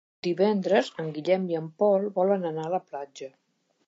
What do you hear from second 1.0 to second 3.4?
en Guillem i en Pol volen anar a la platja.